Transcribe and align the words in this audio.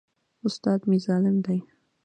استاد 0.47 0.79
مي 0.89 0.97
ظالم 1.05 1.37
دی. 1.45 1.59